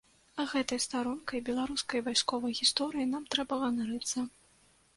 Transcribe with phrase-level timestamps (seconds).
[0.51, 4.29] Гэтай старонкай беларускай вайсковай гісторыі нам трэба ганарыцца.